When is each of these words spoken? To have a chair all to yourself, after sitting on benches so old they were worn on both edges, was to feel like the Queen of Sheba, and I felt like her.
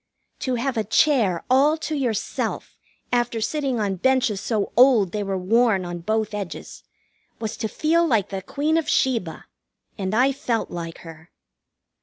To 0.39 0.55
have 0.55 0.77
a 0.77 0.83
chair 0.83 1.43
all 1.47 1.77
to 1.77 1.93
yourself, 1.93 2.75
after 3.13 3.39
sitting 3.39 3.79
on 3.79 3.97
benches 3.97 4.41
so 4.41 4.71
old 4.75 5.11
they 5.11 5.21
were 5.21 5.37
worn 5.37 5.85
on 5.85 5.99
both 5.99 6.33
edges, 6.33 6.81
was 7.39 7.55
to 7.57 7.67
feel 7.67 8.07
like 8.07 8.29
the 8.29 8.41
Queen 8.41 8.77
of 8.77 8.89
Sheba, 8.89 9.45
and 9.99 10.15
I 10.15 10.31
felt 10.31 10.71
like 10.71 11.01
her. 11.01 11.29